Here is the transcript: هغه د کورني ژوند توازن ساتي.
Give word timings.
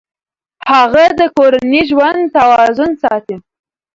هغه 0.71 1.05
د 1.19 1.21
کورني 1.37 1.81
ژوند 1.89 2.21
توازن 2.37 2.91
ساتي. 3.03 3.35